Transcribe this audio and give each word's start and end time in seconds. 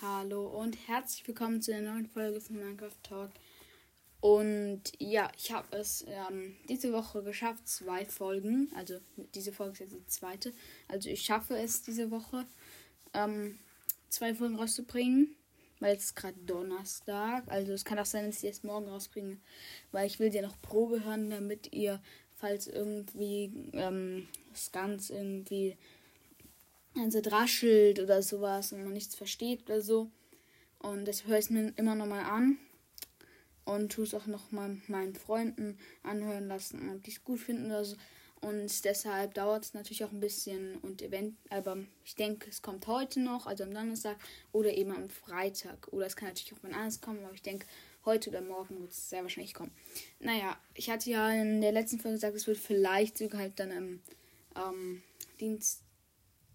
Hallo 0.00 0.46
und 0.46 0.76
herzlich 0.86 1.26
willkommen 1.26 1.60
zu 1.60 1.72
der 1.72 1.82
neuen 1.82 2.06
Folge 2.06 2.40
von 2.40 2.54
Minecraft 2.54 3.02
Talk. 3.02 3.32
Und 4.20 4.82
ja, 5.00 5.28
ich 5.36 5.50
habe 5.50 5.76
es 5.76 6.06
ähm, 6.06 6.54
diese 6.68 6.92
Woche 6.92 7.24
geschafft, 7.24 7.66
zwei 7.66 8.04
Folgen, 8.04 8.70
also 8.76 9.00
diese 9.34 9.50
Folge 9.50 9.72
ist 9.72 9.80
jetzt 9.80 9.94
die 9.94 10.06
zweite. 10.06 10.52
Also 10.86 11.10
ich 11.10 11.22
schaffe 11.22 11.56
es 11.58 11.82
diese 11.82 12.12
Woche, 12.12 12.46
ähm, 13.12 13.58
zwei 14.08 14.36
Folgen 14.36 14.54
rauszubringen, 14.54 15.34
weil 15.80 15.96
es 15.96 16.04
ist 16.04 16.14
gerade 16.14 16.38
Donnerstag. 16.46 17.48
Also 17.48 17.72
es 17.72 17.84
kann 17.84 17.98
auch 17.98 18.06
sein, 18.06 18.26
dass 18.26 18.38
ich 18.38 18.44
erst 18.44 18.62
morgen 18.62 18.86
rausbringe, 18.86 19.38
weil 19.90 20.06
ich 20.06 20.20
will 20.20 20.32
ja 20.32 20.42
noch 20.42 20.62
Probe 20.62 21.04
hören, 21.04 21.28
damit 21.28 21.72
ihr, 21.72 22.00
falls 22.36 22.68
irgendwie 22.68 23.50
ähm, 23.72 24.28
das 24.52 24.70
Ganze 24.70 25.14
irgendwie 25.14 25.76
also 26.98 27.20
draschelt 27.20 28.00
oder 28.00 28.22
sowas 28.22 28.72
und 28.72 28.82
man 28.82 28.92
nichts 28.92 29.14
versteht 29.14 29.64
oder 29.64 29.80
so. 29.80 30.10
Und 30.78 31.06
das 31.06 31.26
höre 31.26 31.38
ich 31.38 31.50
mir 31.50 31.72
immer 31.76 31.94
nochmal 31.94 32.24
an 32.24 32.58
und 33.64 33.92
tue 33.92 34.04
es 34.04 34.14
auch 34.14 34.26
nochmal 34.26 34.78
meinen 34.86 35.14
Freunden 35.14 35.78
anhören 36.02 36.48
lassen, 36.48 36.90
ob 36.90 37.02
die 37.02 37.10
es 37.10 37.24
gut 37.24 37.40
finden 37.40 37.66
oder 37.66 37.84
so. 37.84 37.96
Und 38.40 38.84
deshalb 38.84 39.34
dauert 39.34 39.64
es 39.64 39.74
natürlich 39.74 40.04
auch 40.04 40.12
ein 40.12 40.20
bisschen 40.20 40.76
und 40.76 41.02
event 41.02 41.36
aber 41.50 41.76
ich 42.04 42.14
denke, 42.14 42.48
es 42.48 42.62
kommt 42.62 42.86
heute 42.86 43.18
noch, 43.18 43.46
also 43.46 43.64
am 43.64 43.74
Donnerstag 43.74 44.16
oder 44.52 44.72
eben 44.72 44.92
am 44.92 45.10
Freitag. 45.10 45.88
Oder 45.92 46.06
es 46.06 46.14
kann 46.14 46.28
natürlich 46.28 46.52
auch 46.52 46.62
mal 46.62 46.72
anders 46.72 47.00
kommen, 47.00 47.24
aber 47.24 47.34
ich 47.34 47.42
denke, 47.42 47.66
heute 48.04 48.30
oder 48.30 48.40
morgen 48.40 48.80
wird 48.80 48.92
es 48.92 49.10
sehr 49.10 49.22
wahrscheinlich 49.22 49.54
kommen. 49.54 49.72
Naja, 50.20 50.56
ich 50.74 50.88
hatte 50.88 51.10
ja 51.10 51.30
in 51.32 51.60
der 51.60 51.72
letzten 51.72 51.98
Folge 51.98 52.16
gesagt, 52.16 52.36
es 52.36 52.46
wird 52.46 52.58
vielleicht 52.58 53.18
sogar 53.18 53.40
halt 53.40 53.58
dann 53.58 53.72
am 53.72 54.00
ähm, 54.54 55.02
Dienst, 55.40 55.82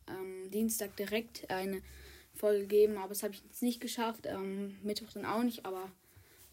ähm, 0.07 0.51
Dienstag 0.51 0.95
direkt 0.97 1.49
eine 1.49 1.81
Folge 2.33 2.65
geben, 2.65 2.97
aber 2.97 3.09
das 3.09 3.23
habe 3.23 3.33
ich 3.33 3.43
jetzt 3.43 3.61
nicht 3.61 3.79
geschafft. 3.79 4.25
Ähm, 4.25 4.77
Mittwoch 4.83 5.11
dann 5.13 5.25
auch 5.25 5.43
nicht, 5.43 5.65
aber 5.65 5.91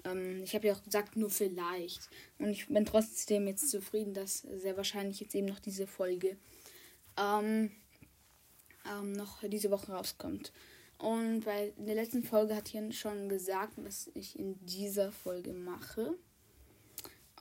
ähm, 0.05 0.43
ich 0.43 0.55
habe 0.55 0.67
ja 0.67 0.75
auch 0.75 0.83
gesagt, 0.83 1.17
nur 1.17 1.31
vielleicht. 1.31 2.09
Und 2.39 2.51
ich 2.51 2.67
bin 2.69 2.85
trotzdem 2.85 3.47
jetzt 3.47 3.71
zufrieden, 3.71 4.15
dass 4.15 4.41
sehr 4.41 4.77
wahrscheinlich 4.77 5.21
jetzt 5.21 5.35
eben 5.35 5.47
noch 5.47 5.61
diese 5.61 5.87
Folge 5.87 6.37
ähm, 7.19 7.71
ähm, 8.91 9.13
noch 9.13 9.43
diese 9.43 9.71
Woche 9.71 9.93
rauskommt. 9.93 10.53
Und 10.99 11.45
bei 11.45 11.73
der 11.79 11.95
letzten 11.95 12.23
Folge 12.23 12.55
hat 12.55 12.69
hier 12.69 12.93
schon 12.93 13.29
gesagt, 13.29 13.73
was 13.77 14.11
ich 14.15 14.39
in 14.39 14.59
dieser 14.67 15.13
Folge 15.13 15.53
mache. 15.53 16.15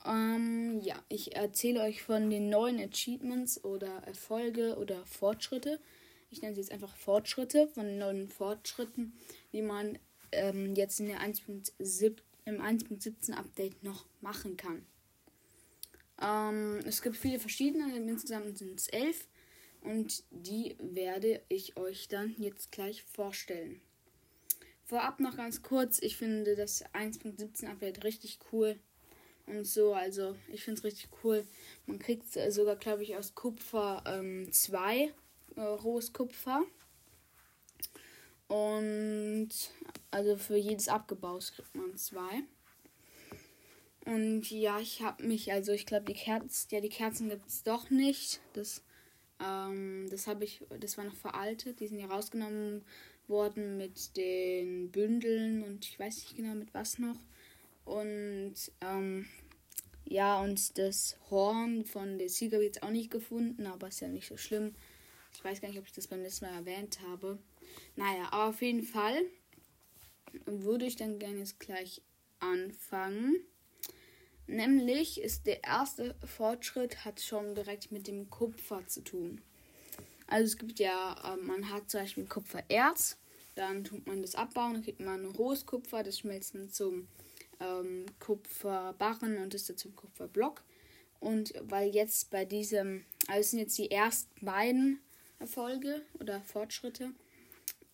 Ähm, 0.05 0.79
ja, 0.81 0.95
ich 1.09 1.35
erzähle 1.35 1.81
euch 1.81 2.01
von 2.01 2.29
den 2.29 2.49
neuen 2.49 2.79
Achievements 2.79 3.63
oder 3.65 4.01
Erfolge 4.05 4.77
oder 4.77 5.05
Fortschritte. 5.05 5.79
Ich 6.29 6.41
nenne 6.41 6.55
sie 6.55 6.61
jetzt 6.61 6.71
einfach 6.71 6.95
Fortschritte, 6.95 7.67
von 7.67 7.85
den 7.85 7.97
neuen 7.97 8.27
Fortschritten, 8.27 9.13
die 9.51 9.61
man 9.61 9.97
ähm, 10.31 10.75
jetzt 10.75 10.99
in 10.99 11.07
der 11.07 11.21
1.7 11.21 12.17
im 12.45 12.61
1.17 12.61 13.33
Update 13.33 13.83
noch 13.83 14.05
machen 14.21 14.57
kann. 14.57 14.85
Ähm, 16.21 16.79
es 16.85 17.01
gibt 17.01 17.15
viele 17.15 17.39
verschiedene, 17.39 17.95
insgesamt 17.95 18.57
sind 18.57 18.79
es 18.79 18.87
elf 18.87 19.27
und 19.81 20.23
die 20.31 20.75
werde 20.79 21.41
ich 21.47 21.77
euch 21.77 22.07
dann 22.07 22.35
jetzt 22.37 22.71
gleich 22.71 23.03
vorstellen. 23.03 23.81
Vorab 24.83 25.19
noch 25.19 25.37
ganz 25.37 25.61
kurz, 25.61 26.01
ich 26.01 26.17
finde 26.17 26.55
das 26.55 26.83
1.17 26.93 27.67
Update 27.67 28.03
richtig 28.03 28.39
cool 28.51 28.77
und 29.45 29.65
so, 29.65 29.93
also 29.93 30.35
ich 30.51 30.63
finde 30.63 30.79
es 30.79 30.83
richtig 30.83 31.09
cool. 31.23 31.45
Man 31.85 31.99
kriegt 31.99 32.25
sogar, 32.49 32.75
glaube 32.75 33.03
ich, 33.03 33.15
aus 33.15 33.35
Kupfer 33.35 34.03
2 34.03 34.97
ähm, 34.97 35.11
äh, 35.55 35.61
rohes 35.61 36.13
Kupfer. 36.13 36.63
Und 38.47 39.49
also 40.11 40.37
für 40.37 40.57
jedes 40.57 40.87
abgebaut 40.87 41.51
kriegt 41.55 41.75
man 41.75 41.95
zwei. 41.97 42.43
Und 44.05 44.49
ja, 44.49 44.79
ich 44.79 45.01
habe 45.01 45.23
mich, 45.23 45.51
also 45.51 45.71
ich 45.71 45.85
glaube, 45.85 46.05
die 46.05 46.19
Kerzen, 46.19 46.67
ja, 46.71 46.81
die 46.81 46.89
Kerzen 46.89 47.29
gibt 47.29 47.47
es 47.47 47.63
doch 47.63 47.91
nicht. 47.91 48.41
Das, 48.53 48.83
ähm, 49.39 50.07
das 50.09 50.25
habe 50.25 50.45
ich, 50.45 50.63
das 50.79 50.97
war 50.97 51.05
noch 51.05 51.15
veraltet. 51.15 51.79
Die 51.79 51.87
sind 51.87 51.99
ja 51.99 52.07
rausgenommen 52.07 52.83
worden 53.27 53.77
mit 53.77 54.17
den 54.17 54.89
Bündeln 54.91 55.63
und 55.63 55.85
ich 55.85 55.99
weiß 55.99 56.15
nicht 56.15 56.35
genau 56.35 56.55
mit 56.55 56.73
was 56.73 56.97
noch. 56.97 57.17
Und 57.85 58.55
ähm, 58.81 59.27
ja, 60.05 60.41
und 60.41 60.77
das 60.79 61.17
Horn 61.29 61.85
von 61.85 62.17
der 62.17 62.29
Sieger 62.29 62.57
wird 62.59 62.75
jetzt 62.75 62.83
auch 62.83 62.89
nicht 62.89 63.11
gefunden, 63.11 63.67
aber 63.67 63.89
ist 63.89 63.99
ja 63.99 64.07
nicht 64.07 64.27
so 64.27 64.37
schlimm. 64.37 64.73
Ich 65.33 65.43
weiß 65.43 65.61
gar 65.61 65.69
nicht, 65.69 65.79
ob 65.79 65.85
ich 65.85 65.93
das 65.93 66.07
beim 66.07 66.21
letzten 66.21 66.45
Mal 66.45 66.55
erwähnt 66.55 66.99
habe. 67.07 67.39
Naja, 67.95 68.27
aber 68.31 68.49
auf 68.49 68.61
jeden 68.61 68.83
Fall 68.83 69.21
würde 70.45 70.85
ich 70.85 70.95
dann 70.95 71.19
gerne 71.19 71.39
jetzt 71.39 71.59
gleich 71.59 72.01
anfangen. 72.39 73.35
Nämlich 74.47 75.21
ist 75.21 75.45
der 75.45 75.63
erste 75.63 76.15
Fortschritt 76.25 77.05
hat 77.05 77.21
schon 77.21 77.53
direkt 77.53 77.91
mit 77.91 78.07
dem 78.07 78.29
Kupfer 78.29 78.85
zu 78.87 79.01
tun. 79.01 79.41
Also 80.25 80.45
es 80.45 80.57
gibt 80.57 80.79
ja, 80.79 81.33
äh, 81.33 81.37
man 81.37 81.69
hat 81.69 81.89
zum 81.89 82.01
Beispiel 82.01 82.25
Kupfererz, 82.25 83.17
dann 83.55 83.83
tut 83.83 84.07
man 84.07 84.21
das 84.21 84.35
abbauen, 84.35 84.73
dann 84.73 84.83
kriegt 84.83 84.99
man 84.99 85.25
rohes 85.25 85.65
Kupfer, 85.65 86.03
das 86.03 86.19
schmelzt 86.19 86.55
dann 86.55 86.69
zum 86.69 87.07
ähm, 87.59 88.05
Kupferbarren 88.19 89.37
und 89.37 89.53
ist 89.53 89.69
dann 89.69 89.77
zum 89.77 89.95
Kupferblock. 89.95 90.63
Und 91.19 91.53
weil 91.61 91.93
jetzt 91.93 92.29
bei 92.29 92.45
diesem, 92.45 93.05
also 93.27 93.41
es 93.41 93.51
sind 93.51 93.59
jetzt 93.59 93.77
die 93.77 93.91
ersten 93.91 94.45
beiden 94.45 94.99
Erfolge 95.39 96.01
oder 96.19 96.41
Fortschritte. 96.41 97.11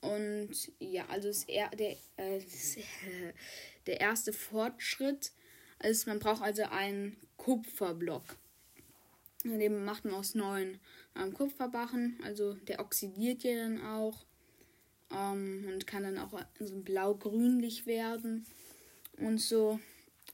Und 0.01 0.71
ja, 0.79 1.05
also 1.07 1.29
das 1.29 1.43
er, 1.45 1.69
der, 1.69 1.95
äh, 2.17 2.41
der 3.87 4.01
erste 4.01 4.33
Fortschritt 4.33 5.31
ist, 5.81 6.07
man 6.07 6.19
braucht 6.19 6.41
also 6.41 6.63
einen 6.63 7.17
Kupferblock. 7.37 8.23
Den 9.43 9.85
macht 9.85 10.05
man 10.05 10.15
aus 10.15 10.35
neuen 10.35 10.79
ähm, 11.15 11.33
Kupferbachen. 11.33 12.19
Also 12.23 12.53
der 12.53 12.79
oxidiert 12.79 13.43
ja 13.43 13.55
dann 13.55 13.81
auch 13.85 14.25
ähm, 15.11 15.69
und 15.71 15.87
kann 15.87 16.03
dann 16.03 16.17
auch 16.17 16.33
so 16.59 16.77
blau-grünlich 16.77 17.85
werden 17.85 18.45
und 19.17 19.39
so. 19.39 19.79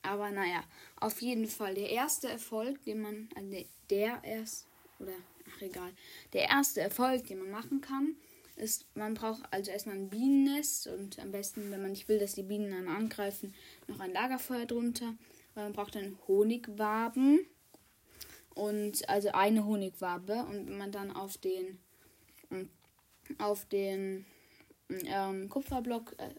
Aber 0.02 0.32
naja, 0.32 0.64
auf 1.00 1.22
jeden 1.22 1.48
Fall 1.48 1.76
der 1.76 1.90
erste 1.90 2.30
Erfolg, 2.30 2.84
den 2.86 3.02
man, 3.02 3.30
also 3.36 3.56
der 3.90 4.22
erst, 4.24 4.68
oder 5.00 5.14
ach 5.62 5.68
egal, 5.68 5.92
der 6.34 6.50
erste 6.50 6.82
Erfolg, 6.82 7.26
den 7.28 7.40
man 7.40 7.52
machen 7.52 7.82
kann, 7.82 8.16
ist, 8.56 8.86
man 8.96 9.14
braucht 9.14 9.42
also 9.52 9.72
erstmal 9.72 9.96
ein 9.96 10.10
Bienennest 10.10 10.88
und 10.88 11.20
am 11.20 11.32
besten, 11.32 11.72
wenn 11.72 11.82
man 11.82 11.92
nicht 11.92 12.08
will, 12.08 12.20
dass 12.20 12.36
die 12.36 12.44
Bienen 12.44 12.72
dann 12.72 12.88
angreifen, 12.88 13.54
noch 13.88 14.00
ein 14.00 14.14
Lagerfeuer 14.14 14.66
drunter. 14.66 15.16
Weil 15.54 15.66
man 15.66 15.74
braucht 15.74 15.96
dann 15.96 16.18
Honigwaben 16.28 17.46
und 18.54 19.10
also 19.10 19.30
eine 19.30 19.66
Honigwabe 19.66 20.46
und 20.46 20.68
wenn 20.68 20.78
man 20.78 20.92
dann 20.92 21.12
auf 21.12 21.38
den 21.38 21.80
auf 23.38 23.66
den 23.66 24.26
ähm, 24.90 25.48
Kupferblock 25.50 26.16
äh, 26.18 26.34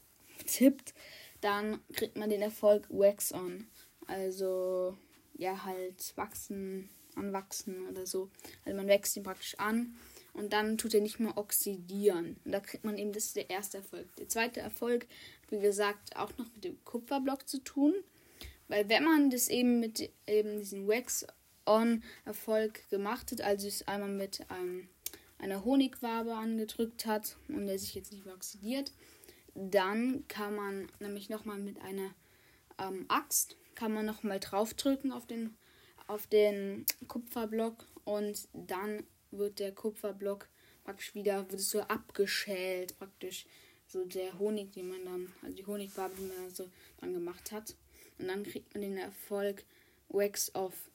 tippt, 0.47 0.94
dann 1.41 1.81
kriegt 1.94 2.16
man 2.16 2.28
den 2.28 2.43
Erfolg 2.43 2.87
Wax 2.91 3.33
on. 3.33 3.66
Also 4.06 4.97
ja 5.34 5.65
halt 5.65 6.16
wachsen, 6.16 6.91
anwachsen 7.17 7.87
oder 7.89 8.06
so. 8.06 8.31
Also 8.65 8.77
man 8.77 8.89
wächst 8.89 9.17
ihn 9.17 9.23
praktisch 9.23 9.59
an 9.59 9.95
und 10.34 10.53
dann 10.53 10.78
tut 10.78 10.95
er 10.95 11.00
nicht 11.00 11.21
mehr 11.21 11.37
oxidieren. 11.37 12.37
Und 12.45 12.53
da 12.53 12.61
kriegt 12.61 12.84
man 12.84 12.99
eben, 12.99 13.12
das 13.12 13.27
ist 13.27 13.37
der 13.37 13.50
erste 13.50 13.78
Erfolg. 13.78 14.15
Der 14.17 14.28
zweite 14.28 14.61
Erfolg, 14.61 15.06
wie 15.51 15.61
gesagt, 15.61 16.17
auch 16.17 16.37
noch 16.39 16.47
mit 16.55 16.65
dem 16.65 16.84
Kupferblock 16.84 17.49
zu 17.49 17.59
tun. 17.59 17.95
Weil 18.69 18.89
wenn 18.89 19.05
man 19.05 19.31
das 19.31 19.49
eben 19.49 19.81
mit 19.81 20.11
eben 20.27 20.59
diesen 20.59 20.89
Wax-On-Erfolg 20.89 22.89
gemacht 22.89 23.31
hat, 23.33 23.43
also 23.43 23.69
es 23.69 23.87
einmal 23.87 24.09
mit 24.09 24.51
einem, 24.51 24.89
einer 25.39 25.65
Honigwabe 25.65 26.34
angedrückt 26.34 27.05
hat 27.05 27.37
und 27.49 27.67
der 27.67 27.78
sich 27.78 27.95
jetzt 27.95 28.12
nicht 28.12 28.25
mehr 28.25 28.34
oxidiert, 28.34 28.93
dann 29.55 30.27
kann 30.28 30.57
man 30.57 30.89
nämlich 31.01 31.28
nochmal 31.28 31.59
mit 31.59 31.78
einer 31.83 32.15
ähm, 32.78 33.04
Axt, 33.09 33.57
kann 33.75 33.92
man 33.92 34.07
nochmal 34.07 34.41
draufdrücken 34.41 35.13
auf 35.13 35.27
den, 35.27 35.54
auf 36.12 36.26
den 36.26 36.84
Kupferblock 37.09 37.86
und 38.04 38.48
dann 38.53 39.04
wird 39.30 39.59
der 39.59 39.72
Kupferblock 39.72 40.48
praktisch 40.84 41.14
wieder, 41.14 41.50
wird 41.50 41.60
so 41.60 41.80
abgeschält, 41.80 42.98
praktisch. 42.98 43.47
So 43.86 44.06
der 44.06 44.38
Honig, 44.38 44.72
den 44.72 44.88
man 44.88 45.04
dann, 45.04 45.32
also 45.42 45.54
die 45.54 45.66
Honigfarbe, 45.66 46.14
die 46.16 46.22
man 46.22 46.48
so 46.50 46.70
dran 46.98 47.12
gemacht 47.12 47.53
hat. 47.53 47.76
Und 48.18 48.28
dann 48.28 48.42
kriegt 48.42 48.72
man 48.72 48.80
den 48.80 48.97
Erfolg 48.97 49.64
Wax 50.09 50.54
Off. 50.54 50.91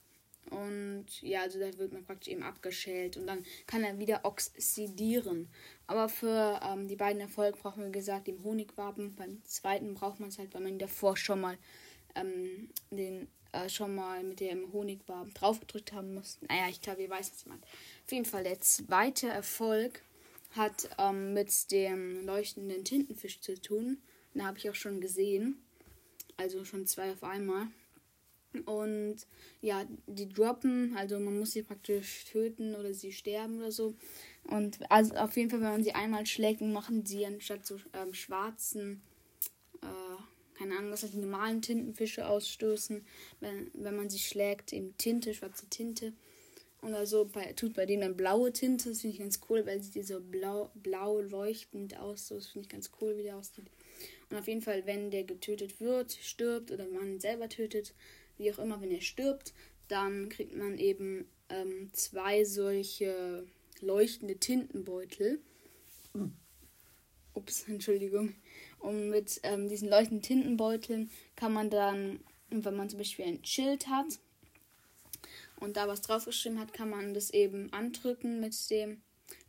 Und 0.49 1.05
ja, 1.21 1.41
also 1.41 1.59
da 1.59 1.77
wird 1.77 1.93
man 1.93 2.05
praktisch 2.05 2.33
eben 2.33 2.41
abgeschält 2.41 3.17
und 3.17 3.27
dann 3.27 3.45
kann 3.67 3.83
er 3.83 3.99
wieder 3.99 4.23
oxidieren. 4.23 5.47
Aber 5.85 6.09
für 6.09 6.59
ähm, 6.63 6.87
die 6.87 6.95
beiden 6.95 7.21
Erfolge 7.21 7.57
braucht 7.57 7.77
man, 7.77 7.91
gesagt, 7.91 8.27
den 8.27 8.43
Honigwaben. 8.43 9.13
Beim 9.15 9.43
zweiten 9.43 9.93
braucht 9.93 10.19
man 10.19 10.29
es 10.29 10.39
halt, 10.39 10.53
weil 10.53 10.61
man 10.61 10.79
davor 10.79 11.17
schon 11.17 11.41
mal 11.41 11.57
ähm, 12.15 12.69
den 12.89 13.27
äh, 13.51 13.69
schon 13.69 13.95
mal 13.95 14.23
mit 14.23 14.39
dem 14.39 14.71
Honigwaben 14.73 15.33
draufgedrückt 15.33 15.93
haben 15.93 16.13
muss. 16.13 16.37
Naja, 16.47 16.69
ich 16.69 16.81
glaube, 16.81 17.03
ihr 17.03 17.09
weißt, 17.09 17.31
was 17.31 17.41
ich 17.41 17.45
meine. 17.45 17.61
Auf 17.61 18.11
jeden 18.11 18.25
Fall 18.25 18.43
der 18.43 18.59
zweite 18.61 19.27
Erfolg 19.27 20.01
hat 20.51 20.89
ähm, 20.97 21.33
mit 21.33 21.71
dem 21.71 22.25
leuchtenden 22.25 22.83
Tintenfisch 22.83 23.41
zu 23.41 23.59
tun. 23.59 23.97
Den 24.33 24.45
habe 24.45 24.57
ich 24.57 24.69
auch 24.69 24.75
schon 24.75 25.01
gesehen. 25.01 25.61
Also 26.37 26.63
schon 26.65 26.85
zwei 26.85 27.11
auf 27.11 27.23
einmal. 27.23 27.67
Und 28.65 29.17
ja, 29.61 29.85
die 30.07 30.29
droppen, 30.29 30.95
also 30.95 31.19
man 31.19 31.37
muss 31.37 31.51
sie 31.51 31.63
praktisch 31.63 32.25
töten 32.25 32.75
oder 32.75 32.93
sie 32.93 33.11
sterben 33.11 33.59
oder 33.59 33.71
so. 33.71 33.93
Und 34.43 34.79
also 34.89 35.15
auf 35.15 35.35
jeden 35.35 35.49
Fall, 35.49 35.61
wenn 35.61 35.71
man 35.71 35.83
sie 35.83 35.93
einmal 35.93 36.25
schlägt, 36.25 36.61
machen 36.61 37.05
sie 37.05 37.25
anstatt 37.25 37.65
so 37.65 37.77
ähm, 37.93 38.13
schwarzen, 38.13 39.01
äh, 39.81 40.16
keine 40.57 40.77
Ahnung, 40.77 40.91
was 40.91 41.03
halt 41.03 41.13
die 41.13 41.19
normalen 41.19 41.61
Tintenfische 41.61 42.27
ausstoßen, 42.27 43.05
wenn, 43.39 43.71
wenn 43.73 43.95
man 43.95 44.09
sie 44.09 44.19
schlägt, 44.19 44.73
eben 44.73 44.97
Tinte, 44.97 45.33
schwarze 45.33 45.67
Tinte. 45.69 46.13
Oder 46.81 47.05
so 47.05 47.25
bei, 47.25 47.53
tut 47.53 47.73
bei 47.73 47.85
denen 47.85 48.01
dann 48.01 48.17
blaue 48.17 48.53
Tinte, 48.53 48.89
das 48.89 49.01
finde 49.01 49.15
ich 49.15 49.19
ganz 49.19 49.41
cool, 49.49 49.65
weil 49.65 49.81
sie 49.81 50.03
so 50.03 50.19
blau, 50.19 50.71
blau 50.75 51.21
leuchtend 51.21 51.97
aus, 51.97 52.27
so, 52.27 52.35
das 52.35 52.47
finde 52.47 52.65
ich 52.65 52.69
ganz 52.69 52.91
cool, 53.01 53.17
wie 53.17 53.23
der 53.23 53.37
aussieht. 53.37 53.65
Und 54.29 54.37
auf 54.37 54.47
jeden 54.47 54.61
Fall, 54.61 54.85
wenn 54.85 55.09
der 55.09 55.23
getötet 55.23 55.79
wird, 55.79 56.11
stirbt 56.11 56.71
oder 56.71 56.87
man 56.87 57.19
selber 57.19 57.49
tötet, 57.49 57.93
wie 58.37 58.51
auch 58.51 58.59
immer, 58.59 58.79
wenn 58.81 58.91
er 58.91 59.01
stirbt, 59.01 59.53
dann 59.87 60.29
kriegt 60.29 60.55
man 60.55 60.77
eben 60.77 61.27
ähm, 61.49 61.89
zwei 61.93 62.43
solche 62.43 63.45
leuchtende 63.81 64.37
Tintenbeutel. 64.37 65.39
Ups, 67.33 67.67
Entschuldigung. 67.67 68.35
Und 68.79 69.09
mit 69.09 69.39
ähm, 69.43 69.67
diesen 69.67 69.89
leuchtenden 69.89 70.21
Tintenbeuteln 70.21 71.09
kann 71.35 71.53
man 71.53 71.69
dann, 71.69 72.19
wenn 72.49 72.75
man 72.75 72.89
zum 72.89 72.99
Beispiel 72.99 73.25
ein 73.25 73.43
Schild 73.43 73.87
hat 73.87 74.19
und 75.59 75.77
da 75.77 75.87
was 75.87 76.01
draufgeschrieben 76.01 76.59
hat, 76.59 76.73
kann 76.73 76.89
man 76.89 77.13
das 77.13 77.31
eben 77.31 77.71
andrücken 77.73 78.39
mit 78.39 78.69
dem 78.69 79.01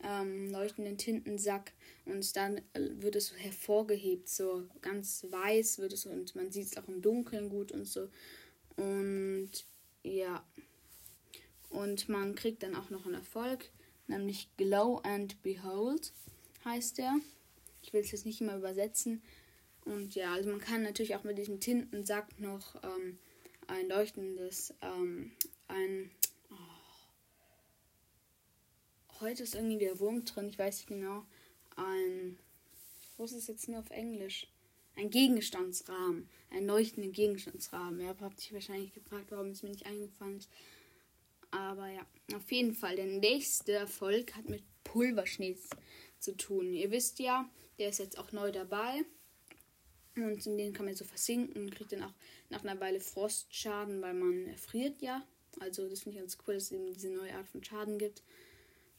ähm, 0.03 0.51
leuchtenden 0.51 0.97
Tintensack 0.97 1.73
und 2.05 2.37
dann 2.37 2.59
äh, 2.73 2.91
wird 3.01 3.17
es 3.17 3.33
hervorgehebt, 3.37 4.29
so 4.29 4.67
ganz 4.81 5.27
weiß 5.31 5.79
wird 5.79 5.93
es 5.93 6.07
und 6.07 6.35
man 6.35 6.51
sieht 6.51 6.67
es 6.67 6.77
auch 6.77 6.89
im 6.89 7.03
Dunkeln 7.03 7.51
gut 7.51 7.73
und 7.73 7.85
so. 7.85 8.09
Und 8.77 9.51
ja. 10.03 10.45
Und 11.71 12.09
man 12.09 12.35
kriegt 12.35 12.63
dann 12.63 12.75
auch 12.75 12.89
noch 12.89 13.05
einen 13.05 13.17
Erfolg, 13.17 13.71
nämlich 14.07 14.49
Glow 14.57 15.01
and 15.03 15.41
Behold 15.43 16.13
heißt 16.65 16.99
der. 16.99 17.15
Ich 17.89 17.95
will 17.95 18.03
es 18.03 18.11
jetzt 18.11 18.27
nicht 18.27 18.43
immer 18.43 18.55
übersetzen. 18.55 19.23
Und 19.87 20.15
ja, 20.15 20.35
also 20.35 20.51
man 20.51 20.61
kann 20.61 20.83
natürlich 20.83 21.17
auch 21.17 21.25
mit 21.25 21.39
diesem 21.39 21.59
Tintensack 21.59 22.39
noch 22.39 22.75
ähm, 22.83 23.19
ein 23.67 23.89
leuchtendes, 23.89 24.75
ähm, 24.83 25.33
ein. 25.69 26.11
Oh, 26.51 26.57
heute 29.21 29.43
ist 29.43 29.55
irgendwie 29.55 29.79
der 29.79 29.99
Wurm 30.01 30.27
drin, 30.27 30.51
ich 30.51 30.59
weiß 30.59 30.77
nicht 30.77 30.89
genau. 30.89 31.25
Ein. 31.77 32.39
Wo 33.17 33.25
ist 33.25 33.33
es 33.33 33.47
jetzt 33.47 33.69
nur 33.69 33.79
auf 33.79 33.89
Englisch? 33.89 34.49
Ein 34.95 35.09
Gegenstandsrahmen. 35.09 36.29
Ein 36.51 36.67
leuchtenden 36.67 37.13
Gegenstandsrahmen. 37.13 38.03
Ja, 38.03 38.15
habt 38.21 38.47
ihr 38.51 38.55
wahrscheinlich 38.55 38.93
gefragt, 38.93 39.31
warum 39.31 39.49
es 39.49 39.63
mir 39.63 39.71
nicht 39.71 39.87
eingefallen 39.87 40.37
ist. 40.37 40.51
Aber 41.51 41.89
ja, 41.89 42.05
auf 42.37 42.53
jeden 42.53 42.75
Fall. 42.75 42.97
Der 42.97 43.07
nächste 43.07 43.73
Erfolg 43.73 44.37
hat 44.37 44.51
mit 44.51 44.63
Pulverschnee 44.85 45.57
zu 46.21 46.37
tun. 46.37 46.73
Ihr 46.73 46.91
wisst 46.91 47.19
ja, 47.19 47.49
der 47.79 47.91
ist 47.91 47.99
jetzt 47.99 48.19
auch 48.19 48.33
neu 48.33 48.51
dabei. 48.53 49.05
Und 50.17 50.45
in 50.47 50.57
den 50.57 50.73
kann 50.73 50.87
man 50.87 50.97
so 50.97 51.05
versinken 51.05 51.63
und 51.63 51.75
kriegt 51.75 51.93
dann 51.93 52.03
auch 52.03 52.15
nach 52.51 52.65
einer 52.65 52.81
Weile 52.81 52.99
Frostschaden, 52.99 54.03
weil 54.03 54.15
man 54.15 54.47
erfriert 54.47 55.01
ja. 55.01 55.25
Also 55.61 55.89
das 55.89 56.01
finde 56.01 56.19
ich 56.19 56.23
ganz 56.23 56.39
cool, 56.47 56.55
dass 56.55 56.65
es 56.65 56.73
eben 56.73 56.93
diese 56.93 57.11
neue 57.11 57.35
Art 57.35 57.49
von 57.49 57.63
Schaden 57.63 57.99
gibt. 57.99 58.23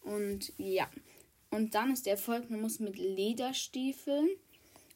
Und 0.01 0.53
ja. 0.57 0.89
Und 1.49 1.75
dann 1.75 1.91
ist 1.91 2.05
der 2.05 2.13
Erfolg, 2.13 2.49
man 2.49 2.61
muss 2.61 2.79
mit 2.79 2.97
Lederstiefeln 2.97 4.29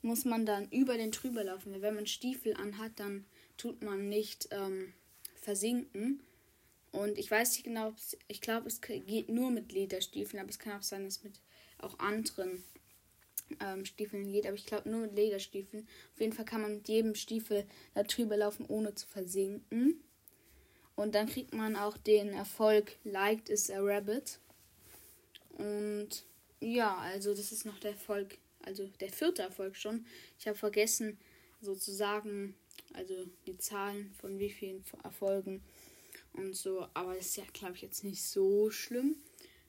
muss 0.04 0.26
man 0.26 0.46
dann 0.46 0.70
über 0.70 0.98
den 0.98 1.12
drüber 1.12 1.44
laufen. 1.44 1.74
Weil 1.74 1.82
wenn 1.82 1.96
man 1.96 2.08
Stiefel 2.08 2.54
anhat, 2.56 2.92
dann 2.98 3.26
tut 3.58 3.82
man 3.82 4.10
nicht 4.10 4.50
ähm, 4.52 4.94
versinken. 5.36 6.22
Und 6.92 7.18
ich 7.18 7.32
weiß 7.32 7.54
nicht 7.54 7.64
genau, 7.64 7.94
ich 8.28 8.42
glaube, 8.42 8.68
es 8.68 8.82
geht 8.82 9.30
nur 9.30 9.50
mit 9.50 9.72
Lederstiefeln, 9.72 10.40
aber 10.40 10.50
es 10.50 10.60
kann 10.60 10.78
auch 10.78 10.84
sein, 10.84 11.06
dass 11.06 11.24
mit 11.24 11.40
auch 11.84 12.00
anderen 12.00 12.64
ähm, 13.60 13.86
Stiefeln 13.86 14.32
geht. 14.32 14.46
Aber 14.46 14.56
ich 14.56 14.66
glaube 14.66 14.90
nur 14.90 15.02
mit 15.02 15.16
Lederstiefeln. 15.16 15.88
Auf 16.14 16.20
jeden 16.20 16.34
Fall 16.34 16.46
kann 16.46 16.62
man 16.62 16.76
mit 16.76 16.88
jedem 16.88 17.16
Stiefel 17.16 17.66
da 17.94 18.04
drüber 18.04 18.38
laufen, 18.38 18.66
ohne 18.68 18.96
zu 18.96 19.08
versinken. 19.08 20.04
Und 20.96 21.16
dann 21.16 21.28
kriegt 21.28 21.54
man 21.54 21.76
auch 21.76 21.98
den 21.98 22.30
Erfolg 22.30 22.98
Liked 23.04 23.50
is 23.50 23.70
a 23.70 23.80
Rabbit. 23.80 24.40
Und 25.58 26.26
ja, 26.60 26.98
also 26.98 27.34
das 27.34 27.52
ist 27.52 27.66
noch 27.66 27.80
der 27.80 27.92
Erfolg 27.92 28.38
also 28.64 28.88
der 29.00 29.10
vierte 29.10 29.42
Erfolg 29.42 29.76
schon. 29.76 30.06
Ich 30.40 30.48
habe 30.48 30.58
vergessen 30.58 31.18
sozusagen, 31.62 32.56
also 32.94 33.14
die 33.46 33.58
Zahlen 33.58 34.14
von 34.20 34.40
wie 34.40 34.50
vielen 34.50 34.84
Erfolgen 35.04 35.64
und 36.34 36.56
so, 36.56 36.88
aber 36.94 37.16
das 37.16 37.28
ist 37.28 37.38
ja, 37.38 37.44
glaube 37.54 37.76
ich, 37.76 37.82
jetzt 37.82 38.04
nicht 38.04 38.24
so 38.24 38.72
schlimm. 38.72 39.18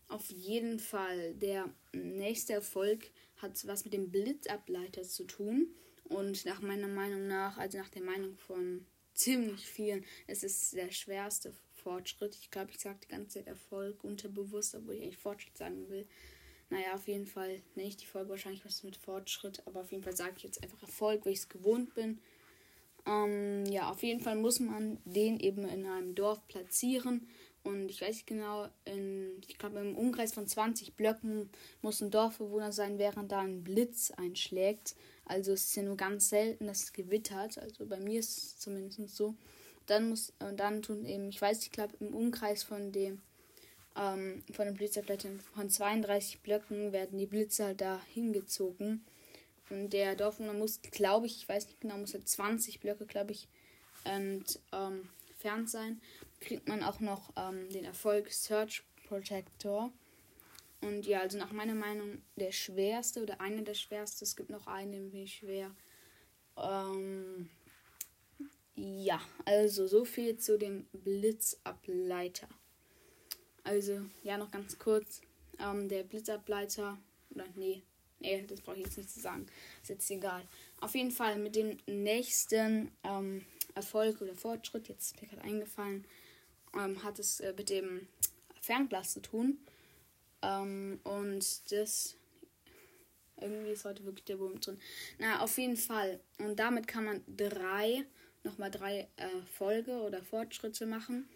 Auf 0.08 0.30
jeden 0.30 0.78
Fall, 0.78 1.34
der 1.34 1.72
nächste 1.92 2.52
Erfolg 2.52 3.10
hat 3.36 3.66
was 3.66 3.84
mit 3.84 3.94
dem 3.94 4.10
Blitzableiter 4.10 5.02
zu 5.02 5.24
tun. 5.24 5.68
Und 6.04 6.44
nach 6.44 6.60
meiner 6.60 6.88
Meinung 6.88 7.26
nach, 7.26 7.56
also 7.56 7.78
nach 7.78 7.88
der 7.88 8.02
Meinung 8.02 8.36
von 8.36 8.86
ziemlich 9.14 9.66
vielen, 9.66 10.04
es 10.26 10.42
ist 10.42 10.74
der 10.74 10.90
schwerste 10.90 11.54
Fortschritt. 11.82 12.36
Ich 12.40 12.50
glaube, 12.50 12.70
ich 12.70 12.78
sage 12.78 12.98
die 13.04 13.08
ganze 13.08 13.38
Zeit 13.38 13.46
Erfolg 13.46 14.04
unterbewusst, 14.04 14.74
obwohl 14.74 14.94
ich 14.94 15.02
eigentlich 15.02 15.16
Fortschritt 15.16 15.56
sagen 15.56 15.88
will. 15.88 16.06
Naja, 16.70 16.94
auf 16.94 17.06
jeden 17.08 17.26
Fall 17.26 17.62
nenne 17.74 17.88
ich 17.88 17.96
die 17.96 18.06
Folge 18.06 18.30
wahrscheinlich 18.30 18.64
was 18.64 18.82
mit 18.82 18.96
Fortschritt, 18.96 19.62
aber 19.66 19.80
auf 19.80 19.92
jeden 19.92 20.02
Fall 20.02 20.16
sage 20.16 20.34
ich 20.36 20.42
jetzt 20.42 20.62
einfach 20.62 20.82
Erfolg, 20.82 21.24
weil 21.24 21.32
ich 21.32 21.40
es 21.40 21.48
gewohnt 21.48 21.94
bin. 21.94 22.20
Ähm, 23.06 23.66
ja, 23.66 23.90
auf 23.90 24.02
jeden 24.02 24.20
Fall 24.20 24.36
muss 24.36 24.60
man 24.60 24.98
den 25.04 25.38
eben 25.38 25.68
in 25.68 25.86
einem 25.86 26.14
Dorf 26.14 26.46
platzieren. 26.48 27.28
Und 27.64 27.88
ich 27.88 28.02
weiß 28.02 28.14
nicht 28.14 28.26
genau, 28.26 28.68
in, 28.84 29.40
ich 29.48 29.58
glaube 29.58 29.80
im 29.80 29.96
Umkreis 29.96 30.34
von 30.34 30.46
20 30.46 30.94
Blöcken 30.94 31.48
muss 31.82 32.02
ein 32.02 32.10
Dorfbewohner 32.10 32.72
sein, 32.72 32.98
während 32.98 33.32
da 33.32 33.40
ein 33.40 33.64
Blitz 33.64 34.10
einschlägt. 34.10 34.94
Also 35.24 35.52
es 35.52 35.64
ist 35.64 35.76
ja 35.76 35.82
nur 35.82 35.96
ganz 35.96 36.28
selten, 36.28 36.66
dass 36.66 36.84
es 36.84 36.92
gewittert. 36.92 37.58
Also 37.58 37.86
bei 37.86 37.98
mir 37.98 38.20
ist 38.20 38.36
es 38.36 38.58
zumindest 38.58 39.16
so. 39.16 39.34
Dann 39.86 40.10
muss, 40.10 40.32
und 40.38 40.58
dann 40.60 40.82
tun 40.82 41.04
eben, 41.06 41.28
ich 41.28 41.40
weiß, 41.40 41.62
ich 41.62 41.72
glaube 41.72 41.94
im 42.00 42.14
Umkreis 42.14 42.62
von 42.62 42.92
dem 42.92 43.22
ähm, 43.96 44.42
von 44.52 44.66
den 44.66 44.74
Blitzerflächen 44.74 45.40
von 45.54 45.70
32 45.70 46.40
Blöcken 46.40 46.92
werden 46.92 47.18
die 47.18 47.26
Blitze 47.26 47.64
halt 47.64 47.80
da 47.80 48.00
hingezogen. 48.12 49.04
Und 49.70 49.90
der 49.92 50.14
Dorfbewohner 50.14 50.52
muss, 50.52 50.80
glaube 50.82 51.26
ich, 51.26 51.36
ich 51.36 51.48
weiß 51.48 51.66
nicht 51.66 51.80
genau, 51.80 51.96
muss 51.96 52.14
er 52.14 52.24
20 52.24 52.80
Blöcke, 52.80 53.06
glaube 53.06 53.32
ich, 53.32 53.48
entfernt 54.04 54.58
ähm, 54.72 55.66
sein. 55.66 56.00
Kriegt 56.44 56.68
man 56.68 56.82
auch 56.82 57.00
noch 57.00 57.32
ähm, 57.36 57.70
den 57.70 57.84
Erfolg 57.84 58.30
Search 58.30 58.84
Protector. 59.08 59.90
Und 60.82 61.06
ja, 61.06 61.20
also 61.20 61.38
nach 61.38 61.52
meiner 61.52 61.74
Meinung 61.74 62.20
der 62.36 62.52
schwerste 62.52 63.22
oder 63.22 63.40
einer 63.40 63.62
der 63.62 63.74
schwersten. 63.74 64.24
Es 64.24 64.36
gibt 64.36 64.50
noch 64.50 64.66
einen, 64.66 65.14
ich 65.14 65.36
schwer. 65.36 65.74
Ähm, 66.58 67.48
ja, 68.76 69.20
also 69.46 69.86
so 69.86 70.04
viel 70.04 70.36
zu 70.36 70.58
dem 70.58 70.86
Blitzableiter. 70.92 72.48
Also, 73.62 74.02
ja, 74.22 74.36
noch 74.36 74.50
ganz 74.50 74.78
kurz. 74.78 75.22
Ähm, 75.58 75.88
der 75.88 76.02
Blitzableiter, 76.02 76.98
oder 77.30 77.46
nee, 77.54 77.82
nee, 78.18 78.44
das 78.46 78.60
brauche 78.60 78.76
ich 78.76 78.84
jetzt 78.84 78.98
nicht 78.98 79.10
zu 79.10 79.20
sagen. 79.20 79.46
Ist 79.80 79.88
jetzt 79.88 80.10
egal. 80.10 80.42
Auf 80.80 80.94
jeden 80.94 81.12
Fall 81.12 81.38
mit 81.38 81.56
dem 81.56 81.78
nächsten 81.86 82.90
ähm, 83.04 83.46
Erfolg 83.74 84.20
oder 84.20 84.34
Fortschritt, 84.34 84.88
jetzt 84.88 85.14
ist 85.14 85.22
mir 85.22 85.28
gerade 85.28 85.42
eingefallen, 85.42 86.04
ähm, 86.76 87.02
hat 87.02 87.18
es 87.18 87.40
äh, 87.40 87.52
mit 87.56 87.70
dem 87.70 88.06
Fernglas 88.60 89.12
zu 89.12 89.20
tun. 89.20 89.58
Ähm, 90.42 91.00
und 91.04 91.72
das. 91.72 92.16
Irgendwie 93.40 93.72
ist 93.72 93.84
heute 93.84 94.04
wirklich 94.04 94.24
der 94.24 94.38
Wurm 94.38 94.60
drin. 94.60 94.78
Na, 95.18 95.40
auf 95.40 95.58
jeden 95.58 95.76
Fall. 95.76 96.20
Und 96.38 96.56
damit 96.56 96.86
kann 96.86 97.04
man 97.04 97.24
drei, 97.26 98.04
nochmal 98.44 98.70
drei 98.70 99.08
Erfolge 99.16 99.90
äh, 99.90 100.06
oder 100.06 100.22
Fortschritte 100.22 100.86
machen. 100.86 101.28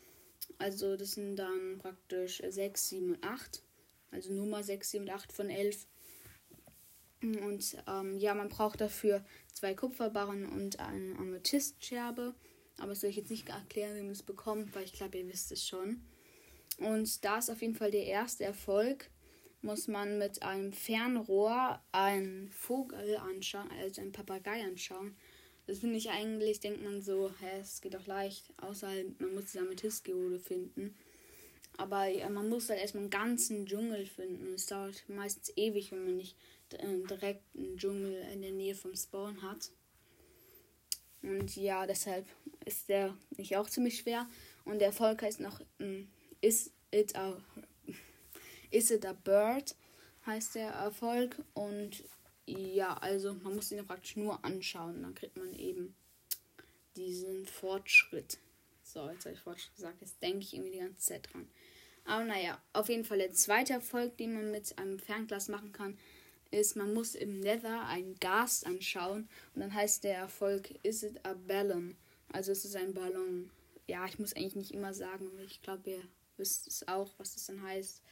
Also 0.58 0.96
das 0.96 1.12
sind 1.12 1.36
dann 1.36 1.78
praktisch 1.78 2.40
6, 2.46 2.88
7 2.88 3.14
und 3.14 3.24
8. 3.24 3.62
Also 4.12 4.32
Nummer 4.32 4.62
6, 4.62 4.90
7 4.92 5.04
und 5.04 5.10
8 5.10 5.32
von 5.32 5.50
11. 5.50 5.86
Und 7.20 7.76
ähm, 7.88 8.18
ja, 8.18 8.34
man 8.34 8.48
braucht 8.48 8.80
dafür 8.80 9.24
zwei 9.52 9.74
Kupferbarren 9.74 10.46
und 10.46 10.78
eine 10.78 11.16
Amethystscherbe. 11.18 12.34
Aber 12.78 12.90
das 12.90 13.00
soll 13.00 13.10
ich 13.10 13.16
jetzt 13.16 13.30
nicht 13.30 13.48
erklären, 13.48 13.96
wie 13.96 14.02
man 14.02 14.12
es 14.12 14.22
bekommt, 14.22 14.74
weil 14.74 14.84
ich 14.84 14.92
glaube, 14.92 15.18
ihr 15.18 15.28
wisst 15.28 15.52
es 15.52 15.66
schon. 15.66 16.02
Und 16.78 17.24
da 17.24 17.38
ist 17.38 17.50
auf 17.50 17.60
jeden 17.60 17.74
Fall 17.74 17.90
der 17.90 18.06
erste 18.06 18.44
Erfolg. 18.44 19.10
Muss 19.60 19.88
man 19.88 20.18
mit 20.18 20.42
einem 20.42 20.72
Fernrohr 20.72 21.82
einen 21.90 22.48
Vogel 22.52 23.16
anschauen, 23.16 23.68
also 23.72 24.00
einen 24.00 24.12
Papagei 24.12 24.62
anschauen. 24.62 25.16
Das 25.66 25.80
finde 25.80 25.96
ich 25.96 26.10
eigentlich, 26.10 26.60
denkt 26.60 26.82
man 26.82 27.02
so, 27.02 27.30
hä, 27.40 27.60
es 27.60 27.80
geht 27.80 27.94
doch 27.94 28.06
leicht, 28.06 28.44
außer 28.58 28.88
halt, 28.88 29.20
man 29.20 29.34
muss 29.34 29.52
die 29.52 29.58
Amethystgeode 29.58 30.38
finden. 30.38 30.96
Aber 31.76 32.06
ja, 32.06 32.30
man 32.30 32.48
muss 32.48 32.70
halt 32.70 32.80
erstmal 32.80 33.02
einen 33.02 33.10
ganzen 33.10 33.66
Dschungel 33.66 34.06
finden. 34.06 34.54
Es 34.54 34.66
dauert 34.66 35.04
meistens 35.08 35.52
ewig, 35.56 35.92
wenn 35.92 36.04
man 36.04 36.16
nicht 36.16 36.36
äh, 36.70 37.06
direkt 37.08 37.42
einen 37.56 37.76
Dschungel 37.76 38.24
in 38.32 38.42
der 38.42 38.52
Nähe 38.52 38.74
vom 38.74 38.94
Spawn 38.94 39.42
hat. 39.42 39.70
Und 41.22 41.56
ja, 41.56 41.86
deshalb 41.86 42.26
ist 42.64 42.88
der 42.88 43.16
nicht 43.36 43.56
auch 43.56 43.68
ziemlich 43.68 43.98
schwer. 43.98 44.28
Und 44.64 44.78
der 44.78 44.88
Erfolg 44.88 45.22
heißt 45.22 45.40
noch 45.40 45.60
ähm, 45.78 46.08
Is 46.40 46.70
It 46.90 47.16
a 47.16 47.36
Is 48.70 48.90
It 48.90 49.06
a 49.06 49.12
Bird? 49.12 49.74
heißt 50.26 50.54
der 50.54 50.70
Erfolg. 50.70 51.42
Und 51.54 52.04
ja, 52.46 52.96
also 52.98 53.34
man 53.34 53.54
muss 53.54 53.72
ihn 53.72 53.86
praktisch 53.86 54.16
nur 54.16 54.44
anschauen. 54.44 55.02
Dann 55.02 55.14
kriegt 55.14 55.36
man 55.36 55.52
eben 55.54 55.94
diesen 56.96 57.46
Fortschritt. 57.46 58.38
So, 58.82 59.08
jetzt 59.10 59.24
habe 59.24 59.34
ich 59.34 59.40
Fortschritt 59.40 59.74
gesagt. 59.74 60.00
Jetzt 60.00 60.22
denke 60.22 60.40
ich 60.40 60.54
irgendwie 60.54 60.72
die 60.72 60.78
ganze 60.78 61.00
Zeit 61.00 61.32
dran. 61.32 61.48
Aber 62.04 62.24
naja, 62.24 62.60
auf 62.72 62.88
jeden 62.88 63.04
Fall 63.04 63.18
der 63.18 63.32
zweite 63.32 63.74
Erfolg, 63.74 64.16
den 64.16 64.32
man 64.32 64.50
mit 64.50 64.78
einem 64.78 64.98
Fernglas 64.98 65.48
machen 65.48 65.72
kann, 65.72 65.98
ist, 66.50 66.76
man 66.76 66.94
muss 66.94 67.14
im 67.14 67.40
Nether 67.40 67.86
ein 67.86 68.14
Gas 68.20 68.64
anschauen. 68.64 69.28
Und 69.54 69.60
dann 69.60 69.74
heißt 69.74 70.04
der 70.04 70.16
Erfolg, 70.16 70.70
is 70.82 71.02
it 71.02 71.24
a 71.24 71.34
ballon? 71.34 71.96
Also 72.32 72.52
es 72.52 72.64
ist 72.64 72.76
ein 72.76 72.94
Ballon. 72.94 73.50
Ja, 73.86 74.06
ich 74.06 74.18
muss 74.18 74.34
eigentlich 74.34 74.56
nicht 74.56 74.72
immer 74.72 74.92
sagen, 74.92 75.30
ich 75.46 75.62
glaube, 75.62 75.90
ihr 75.90 76.02
wisst 76.36 76.66
es 76.66 76.86
auch, 76.88 77.10
was 77.18 77.34
das 77.34 77.46
dann 77.46 77.62
heißt. 77.62 78.02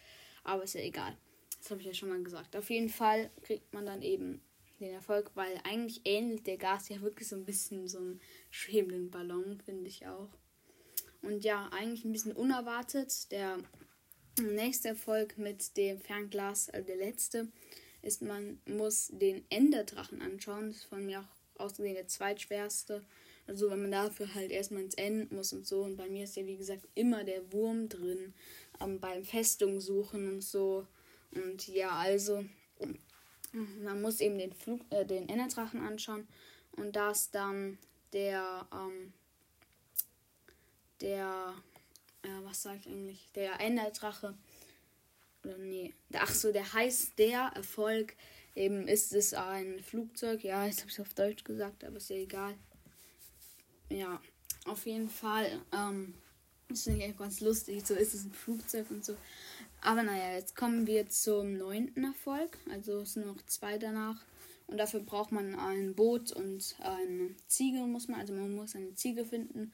Aber 0.45 0.65
ist 0.65 0.75
ja 0.75 0.81
egal. 0.81 1.17
Das 1.59 1.71
habe 1.71 1.81
ich 1.81 1.87
ja 1.87 1.95
schon 1.95 2.09
mal 2.09 2.23
gesagt. 2.23 2.57
Auf 2.57 2.71
jeden 2.71 2.89
Fall 2.89 3.31
kriegt 3.43 3.73
man 3.75 3.87
dann 3.87 4.03
eben 4.03 4.41
den 4.81 4.93
Erfolg, 4.93 5.31
weil 5.35 5.59
eigentlich 5.65 6.03
ähnelt 6.05 6.47
der 6.47 6.59
Gas 6.59 6.89
ja 6.89 7.01
wirklich 7.01 7.29
so 7.29 7.37
ein 7.37 7.45
bisschen 7.45 7.89
so 7.89 7.99
einem 7.99 8.21
schwebenden 8.51 9.11
Ballon, 9.11 9.61
finde 9.65 9.89
ich 9.89 10.07
auch. 10.07 10.29
Und 11.23 11.45
ja, 11.45 11.69
eigentlich 11.73 12.05
ein 12.05 12.13
bisschen 12.13 12.33
unerwartet. 12.33 13.31
Der 13.33 13.59
nächste 14.41 14.89
Erfolg 14.89 15.39
mit 15.39 15.77
dem 15.77 15.99
Fernglas, 15.99 16.71
also 16.71 16.87
der 16.87 16.97
letzte, 16.97 17.49
ist, 18.07 18.23
man 18.23 18.61
muss 18.67 19.09
den 19.13 19.45
Enderdrachen 19.51 20.23
anschauen. 20.23 20.69
Das 20.69 20.79
ist 20.79 20.85
von 20.85 21.05
mir 21.05 21.21
auch 21.21 21.61
ausgesehen 21.61 21.95
der 21.95 22.09
zweitschwerste. 22.09 23.05
Also 23.47 23.71
wenn 23.71 23.83
man 23.83 23.91
dafür 23.93 24.35
halt 24.35 24.51
erstmal 24.51 24.83
ins 24.83 24.95
End 24.95 25.33
muss 25.33 25.53
und 25.53 25.67
so. 25.67 25.83
Und 25.83 25.97
bei 25.97 26.09
mir 26.09 26.25
ist 26.25 26.37
ja 26.37 26.47
wie 26.47 26.57
gesagt 26.57 26.87
immer 26.95 27.25
der 27.25 27.53
Wurm 27.53 27.89
drin. 27.89 28.35
Ähm, 28.81 29.01
beim 29.01 29.25
Festung 29.25 29.81
suchen 29.81 30.29
und 30.29 30.43
so. 30.43 30.87
Und 31.33 31.67
ja, 31.69 31.91
also 31.91 32.45
man 33.83 34.03
muss 34.03 34.21
eben 34.21 34.39
den 34.39 34.53
Flug, 34.53 34.81
äh, 34.91 35.05
den 35.05 35.29
Enderdrachen 35.29 35.81
anschauen. 35.81 36.27
Und 36.73 36.97
da 36.97 37.11
ist 37.11 37.35
dann 37.35 37.79
der, 38.13 38.67
ähm, 38.73 39.13
der, 41.01 41.55
äh, 42.23 42.45
was 42.45 42.63
sag 42.63 42.81
ich 42.81 42.87
eigentlich? 42.89 43.29
Der 43.35 43.61
Enderdrache. 43.61 44.35
Oder 45.47 45.59
nee. 45.59 45.95
Ach 46.15 46.33
so, 46.33 46.53
der 46.53 46.73
heißt 46.73 47.19
der 47.19 47.53
Erfolg. 47.55 48.17
Eben 48.55 48.89
ist 48.89 49.13
es 49.13 49.35
ein 49.35 49.81
Flugzeug. 49.81 50.43
Ja, 50.43 50.65
jetzt 50.67 50.81
habe 50.81 50.89
ich 50.89 50.99
es 50.99 51.01
auf 51.01 51.15
Deutsch 51.15 51.45
gesagt, 51.45 51.85
aber 51.85 51.99
ist 51.99 52.11
ja 52.11 52.17
egal. 52.17 52.55
Ja, 53.91 54.21
auf 54.65 54.87
jeden 54.87 55.09
Fall. 55.09 55.61
Ähm, 55.73 56.15
das 56.69 56.83
finde 56.83 57.05
ich 57.05 57.17
ganz 57.17 57.41
lustig. 57.41 57.87
So 57.87 57.95
ist 57.95 58.15
es 58.15 58.25
ein 58.25 58.33
Flugzeug 58.33 58.91
und 58.91 59.05
so. 59.05 59.15
Aber 59.83 60.03
naja, 60.03 60.35
jetzt 60.35 60.57
kommen 60.57 60.87
wir 60.87 61.09
zum 61.09 61.57
neunten 61.57 62.05
Erfolg. 62.05 62.59
Also 62.71 63.01
es 63.01 63.13
sind 63.13 63.27
noch 63.27 63.41
zwei 63.47 63.79
danach. 63.79 64.25
Und 64.67 64.79
dafür 64.79 65.01
braucht 65.01 65.31
man 65.31 65.55
ein 65.55 65.95
Boot 65.95 66.33
und 66.33 66.75
eine 66.81 67.35
Ziege 67.47 67.79
muss 67.81 68.09
man. 68.09 68.21
Also 68.21 68.33
man 68.33 68.55
muss 68.55 68.75
eine 68.75 68.95
Ziege 68.95 69.25
finden. 69.25 69.73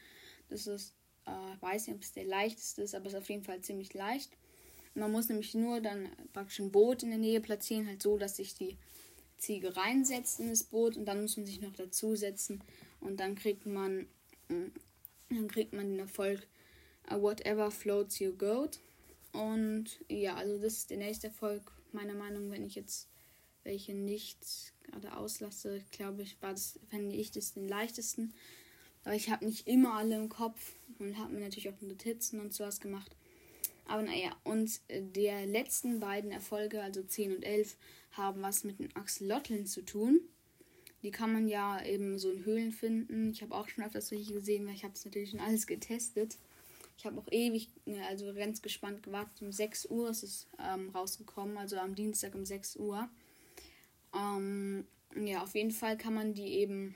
Das 0.50 0.66
ist, 0.66 0.94
äh, 1.24 1.62
weiß 1.62 1.86
nicht, 1.86 1.96
ob 1.96 2.02
es 2.02 2.12
der 2.12 2.24
leichteste 2.24 2.82
ist, 2.82 2.94
aber 2.94 3.06
es 3.06 3.14
ist 3.14 3.20
auf 3.20 3.30
jeden 3.30 3.44
Fall 3.44 3.62
ziemlich 3.62 3.94
leicht. 3.94 4.30
Man 4.94 5.12
muss 5.12 5.28
nämlich 5.28 5.54
nur 5.54 5.80
dann 5.80 6.08
praktisch 6.32 6.60
ein 6.60 6.70
Boot 6.70 7.02
in 7.02 7.10
der 7.10 7.18
Nähe 7.18 7.40
platzieren, 7.40 7.86
halt 7.86 8.02
so, 8.02 8.18
dass 8.18 8.36
sich 8.36 8.54
die 8.54 8.76
Ziege 9.38 9.76
reinsetzt 9.76 10.40
in 10.40 10.50
das 10.50 10.64
Boot 10.64 10.96
und 10.96 11.06
dann 11.06 11.22
muss 11.22 11.36
man 11.36 11.46
sich 11.46 11.60
noch 11.60 11.72
dazusetzen 11.72 12.62
und 13.00 13.18
dann 13.18 13.34
kriegt 13.34 13.66
man 13.66 14.06
mm, 14.48 14.70
dann 15.30 15.48
kriegt 15.48 15.72
man 15.72 15.88
den 15.88 15.98
Erfolg 15.98 16.46
Whatever 17.08 17.70
floats 17.70 18.20
your 18.20 18.32
goat. 18.32 18.78
Und 19.32 20.00
ja, 20.08 20.34
also 20.36 20.58
das 20.58 20.74
ist 20.74 20.90
der 20.90 20.98
nächste 20.98 21.28
Erfolg, 21.28 21.62
meiner 21.92 22.14
Meinung, 22.14 22.50
wenn 22.50 22.64
ich 22.64 22.74
jetzt 22.74 23.08
welche 23.64 23.94
nicht 23.94 24.72
gerade 24.82 25.16
auslasse, 25.16 25.82
glaube 25.90 26.22
ich, 26.22 26.40
war 26.42 26.52
das, 26.52 26.78
fände 26.90 27.14
ich 27.14 27.30
das 27.30 27.54
den 27.54 27.68
leichtesten. 27.68 28.34
Aber 29.04 29.14
ich 29.14 29.30
habe 29.30 29.44
nicht 29.44 29.66
immer 29.66 29.94
alle 29.94 30.16
im 30.16 30.28
Kopf 30.28 30.74
und 30.98 31.18
habe 31.18 31.32
mir 31.32 31.40
natürlich 31.40 31.68
auch 31.70 31.80
Notizen 31.80 32.40
und 32.40 32.54
sowas 32.54 32.80
gemacht. 32.80 33.16
Aber 33.86 34.02
naja, 34.02 34.34
und 34.44 34.80
der 34.88 35.46
letzten 35.46 36.00
beiden 36.00 36.30
Erfolge, 36.30 36.82
also 36.82 37.02
10 37.02 37.36
und 37.36 37.42
11, 37.42 37.76
haben 38.12 38.42
was 38.42 38.64
mit 38.64 38.78
den 38.78 38.94
Axolotl 38.94 39.64
zu 39.64 39.82
tun. 39.82 40.20
Die 41.02 41.10
kann 41.10 41.32
man 41.32 41.48
ja 41.48 41.84
eben 41.84 42.18
so 42.18 42.30
in 42.30 42.44
Höhlen 42.44 42.72
finden. 42.72 43.30
Ich 43.32 43.42
habe 43.42 43.54
auch 43.54 43.68
schon 43.68 43.84
öfters 43.84 44.08
solche 44.08 44.32
gesehen, 44.32 44.66
weil 44.66 44.74
ich 44.74 44.84
habe 44.84 44.94
es 44.94 45.04
natürlich 45.04 45.30
schon 45.30 45.40
alles 45.40 45.66
getestet. 45.66 46.38
Ich 46.96 47.06
habe 47.06 47.18
auch 47.18 47.26
ewig, 47.32 47.68
also 48.08 48.32
ganz 48.34 48.62
gespannt 48.62 49.02
gewartet. 49.02 49.42
Um 49.42 49.50
6 49.50 49.86
Uhr 49.86 50.10
ist 50.10 50.22
es 50.22 50.46
ähm, 50.60 50.90
rausgekommen, 50.90 51.56
also 51.56 51.76
am 51.76 51.96
Dienstag 51.96 52.34
um 52.34 52.44
6 52.44 52.76
Uhr. 52.76 53.08
Ähm, 54.14 54.86
ja, 55.16 55.42
auf 55.42 55.54
jeden 55.54 55.72
Fall 55.72 55.98
kann 55.98 56.14
man 56.14 56.34
die 56.34 56.46
eben 56.46 56.94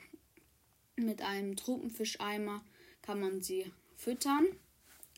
mit 0.95 1.21
einem 1.21 1.55
Tropenfischeimer 1.55 2.63
kann 3.01 3.19
man 3.19 3.41
sie 3.41 3.71
füttern. 3.95 4.47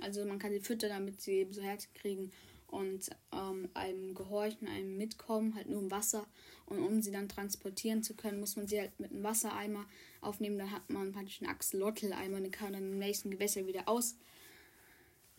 Also 0.02 0.26
man 0.26 0.40
kann 0.40 0.52
sie 0.52 0.60
füttern, 0.60 0.90
damit 0.90 1.22
sie 1.22 1.34
eben 1.34 1.54
so 1.54 1.62
Herzen 1.62 1.94
kriegen 1.94 2.32
und 2.68 3.10
ähm, 3.34 3.70
einem 3.74 4.14
gehorchen, 4.14 4.68
einem 4.68 4.98
mitkommen, 4.98 5.56
halt 5.56 5.70
nur 5.70 5.82
im 5.82 5.92
Wasser. 5.92 6.28
Und 6.66 6.80
um 6.80 7.02
sie 7.02 7.12
dann 7.12 7.30
transportieren 7.30 8.04
zu 8.04 8.14
können, 8.14 8.40
muss 8.40 8.56
man 8.56 8.68
sie 8.68 8.80
halt 8.80 9.00
mit 9.00 9.12
einem 9.12 9.24
Wassereimer 9.24 9.86
aufnehmen. 10.22 10.58
Dann 10.58 10.72
hat 10.72 10.90
man 10.90 11.12
praktisch 11.12 11.42
einen 11.42 11.50
Axolotl-Eimer, 11.50 12.42
den 12.42 12.52
kann 12.52 12.72
man 12.72 12.82
im 12.82 13.00
nächsten 13.00 13.32
Gewässer 13.32 13.66
wieder 13.66 13.88
aus 13.88 14.16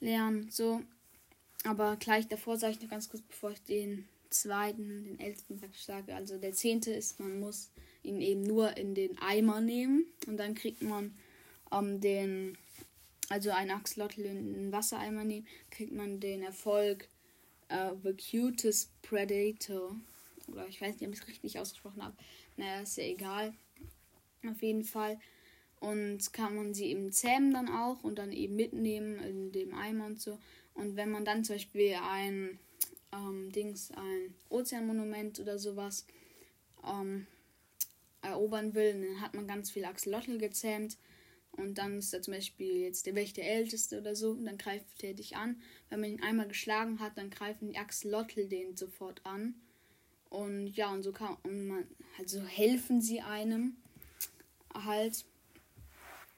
lernen. 0.00 0.50
So. 0.50 0.81
Aber 1.64 1.97
gleich 1.97 2.26
davor 2.26 2.57
sage 2.57 2.75
ich 2.75 2.83
noch 2.83 2.90
ganz 2.90 3.09
kurz, 3.09 3.23
bevor 3.23 3.52
ich 3.52 3.62
den 3.62 4.09
zweiten, 4.31 5.05
den 5.05 5.21
ältesten 5.21 5.59
praktisch 5.59 5.85
sage. 5.85 6.14
Also 6.14 6.38
der 6.38 6.52
zehnte 6.52 6.93
ist, 6.93 7.21
man 7.21 7.38
muss 7.38 7.71
ihn 8.02 8.21
eben 8.21 8.43
nur 8.43 8.76
in 8.76 8.95
den 8.95 9.19
Eimer 9.19 9.61
nehmen 9.61 10.07
und 10.26 10.37
dann 10.37 10.55
kriegt 10.55 10.83
man 10.83 11.14
ähm, 11.73 12.00
den, 12.00 12.57
also 13.30 13.50
ein 13.50 13.70
Axolotl 13.70 14.22
in 14.22 14.52
den 14.52 14.72
Wassereimer 14.72 15.25
nehmen, 15.25 15.46
kriegt 15.70 15.92
man 15.92 16.20
den 16.20 16.42
Erfolg 16.42 17.08
äh, 17.68 17.92
The 18.02 18.12
Cutest 18.12 18.90
Predator. 19.02 19.96
Oder 20.49 20.66
ich 20.66 20.80
weiß 20.80 20.96
nicht, 20.96 21.08
ob 21.08 21.14
ich 21.14 21.20
es 21.20 21.28
richtig 21.28 21.58
ausgesprochen 21.58 22.04
habe. 22.04 22.16
Naja, 22.56 22.80
ist 22.80 22.99
ja 22.99 23.04
egal. 23.04 23.54
Auf 24.44 24.60
jeden 24.62 24.84
Fall. 24.84 25.18
Und 25.78 26.32
kann 26.32 26.56
man 26.56 26.75
sie 26.75 26.87
eben 26.87 27.12
zähmen 27.12 27.54
dann 27.54 27.68
auch 27.68 28.02
und 28.02 28.18
dann 28.18 28.32
eben 28.32 28.56
mitnehmen 28.56 29.18
in 29.20 29.52
dem 29.52 29.75
Eimer 29.75 30.06
und 30.06 30.20
so. 30.20 30.38
Und 30.75 30.96
wenn 30.96 31.10
man 31.10 31.25
dann 31.25 31.44
zum 31.44 31.54
Beispiel 31.54 31.94
ein 32.02 32.58
ähm, 33.12 33.52
Dings, 33.52 33.92
ein 33.92 34.34
Ozeanmonument 34.49 35.38
oder 35.38 35.56
sowas 35.56 36.04
ähm, 36.84 37.28
erobern 38.22 38.75
will, 38.75 38.92
dann 38.92 39.20
hat 39.20 39.34
man 39.34 39.46
ganz 39.46 39.70
viel 39.70 39.84
Axolotl 39.84 40.37
gezähmt. 40.38 40.99
Und 41.52 41.78
dann 41.78 41.99
ist 41.99 42.12
da 42.14 42.23
zum 42.23 42.35
Beispiel 42.35 42.76
jetzt 42.76 43.07
der 43.07 43.14
Wächter 43.14 43.42
Älteste 43.42 43.99
oder 43.99 44.14
so, 44.14 44.30
und 44.30 44.45
dann 44.45 44.57
greift 44.57 45.02
er 45.02 45.14
dich 45.14 45.37
an. 45.37 45.61
Wenn 45.88 46.00
man 46.00 46.11
ihn 46.11 46.23
einmal 46.23 46.49
geschlagen 46.49 47.00
hat, 47.00 47.19
dann 47.19 47.30
greifen 47.30 47.69
die 47.69 47.78
Axolotl 47.78 48.47
den 48.47 48.76
sofort 48.76 49.25
an. 49.26 49.54
Und 50.28 50.69
ja, 50.69 50.92
und 50.92 51.02
so 51.02 51.12
kann 51.12 51.37
und 51.42 51.66
man, 51.66 51.88
also 52.19 52.40
helfen 52.42 53.00
sie 53.00 53.21
einem 53.21 53.76
halt. 54.73 55.25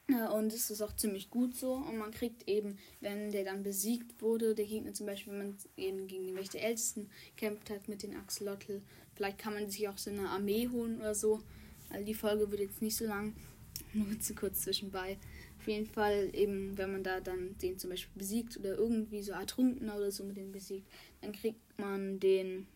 Und 0.08 0.52
es 0.52 0.70
ist 0.70 0.82
auch 0.82 0.96
ziemlich 0.96 1.30
gut 1.30 1.54
so. 1.54 1.74
Und 1.74 1.98
man 1.98 2.10
kriegt 2.10 2.48
eben, 2.48 2.78
wenn 3.00 3.30
der 3.30 3.44
dann 3.44 3.62
besiegt 3.62 4.20
wurde, 4.20 4.54
der 4.54 4.66
Gegner 4.66 4.94
zum 4.94 5.06
Beispiel, 5.06 5.32
wenn 5.32 5.48
man 5.48 5.56
eben 5.76 6.06
gegen 6.06 6.26
den 6.26 6.36
Wächter 6.36 6.58
Ältesten 6.58 7.08
kämpft 7.36 7.70
hat 7.70 7.88
mit 7.88 8.02
den 8.02 8.16
Axolotl, 8.16 8.82
vielleicht 9.14 9.38
kann 9.38 9.54
man 9.54 9.70
sich 9.70 9.88
auch 9.88 9.98
so 9.98 10.10
eine 10.10 10.28
Armee 10.28 10.68
holen 10.68 10.98
oder 10.98 11.14
so. 11.14 11.40
Also 11.90 12.04
die 12.04 12.14
Folge 12.14 12.50
wird 12.50 12.62
jetzt 12.62 12.82
nicht 12.82 12.96
so 12.96 13.04
lang, 13.04 13.34
nur 14.08 14.18
zu 14.20 14.34
kurz 14.34 14.62
zwischenbei. 14.62 15.18
Auf 15.58 15.68
jeden 15.68 15.86
Fall 15.86 16.30
eben, 16.32 16.76
wenn 16.76 16.92
man 16.92 17.04
da 17.04 17.20
dann 17.20 17.56
den 17.58 17.78
zum 17.78 17.90
Beispiel 17.90 18.18
besiegt 18.18 18.56
oder 18.56 18.76
irgendwie 18.76 19.22
so 19.22 19.32
ertrunken 19.32 19.90
oder 19.90 20.10
so 20.10 20.24
mit 20.24 20.36
dem 20.36 20.50
besiegt, 20.50 20.88
dann 21.20 21.32
kriegt 21.32 21.60
man 21.78 22.18
den 22.18 22.66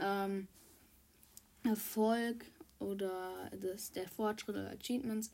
ähm, 0.00 0.46
Erfolg 1.64 2.44
oder 2.78 3.50
das, 3.60 3.92
der 3.92 4.08
Fortschritt 4.08 4.56
oder 4.56 4.70
Achievements 4.70 5.32